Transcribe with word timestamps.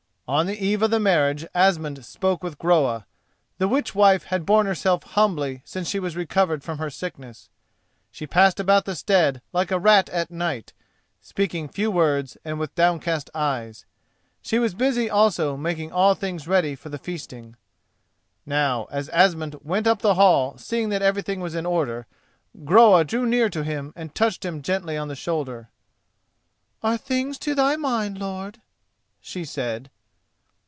On 0.27 0.45
the 0.45 0.57
eve 0.63 0.81
of 0.81 0.91
the 0.91 0.97
marriage 1.01 1.45
Asmund 1.53 2.05
spoke 2.05 2.41
with 2.41 2.57
Groa. 2.57 3.05
The 3.57 3.67
witch 3.67 3.93
wife 3.93 4.23
had 4.23 4.45
borne 4.45 4.65
herself 4.65 5.03
humbly 5.03 5.61
since 5.65 5.89
she 5.89 5.99
was 5.99 6.15
recovered 6.15 6.63
from 6.63 6.77
her 6.77 6.89
sickness. 6.89 7.49
She 8.11 8.25
passed 8.25 8.57
about 8.57 8.85
the 8.85 8.95
stead 8.95 9.41
like 9.51 9.71
a 9.71 9.77
rat 9.77 10.07
at 10.07 10.31
night, 10.31 10.71
speaking 11.19 11.67
few 11.67 11.91
words 11.91 12.37
and 12.45 12.57
with 12.59 12.73
downcast 12.75 13.29
eyes. 13.35 13.85
She 14.41 14.57
was 14.57 14.73
busy 14.73 15.09
also 15.09 15.57
making 15.57 15.91
all 15.91 16.15
things 16.15 16.47
ready 16.47 16.75
for 16.77 16.87
the 16.87 16.97
feasting. 16.97 17.57
Now 18.45 18.87
as 18.89 19.09
Asmund 19.09 19.55
went 19.61 19.85
up 19.85 19.99
the 20.01 20.13
hall 20.15 20.57
seeing 20.57 20.87
that 20.91 21.01
everything 21.01 21.41
was 21.41 21.55
in 21.55 21.65
order, 21.65 22.07
Groa 22.63 23.03
drew 23.03 23.25
near 23.25 23.49
to 23.49 23.65
him 23.65 23.91
and 23.97 24.15
touched 24.15 24.45
him 24.45 24.61
gently 24.61 24.95
on 24.95 25.09
the 25.09 25.15
shoulder. 25.15 25.71
"Are 26.81 26.95
things 26.95 27.37
to 27.39 27.53
thy 27.53 27.75
mind, 27.75 28.17
lord?" 28.17 28.61
she 29.19 29.43
said. 29.43 29.89